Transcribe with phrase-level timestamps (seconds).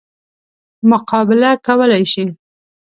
[0.89, 2.23] مقابله کولای شي.